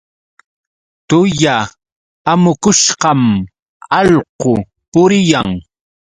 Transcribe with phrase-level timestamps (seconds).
[1.07, 1.57] Tulla
[2.31, 3.21] amukushqam
[3.99, 4.53] allqu
[4.91, 5.49] puriyan.